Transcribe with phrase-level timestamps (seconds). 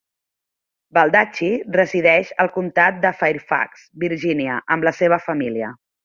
[0.97, 5.71] Baldacci resideix al comtat de Fairfax, Virginia, amb la seva família.